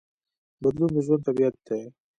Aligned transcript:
بدلون 0.61 0.91
د 0.95 0.97
ژوند 1.05 1.25
طبیعت 1.27 1.55
دی. 1.67 1.81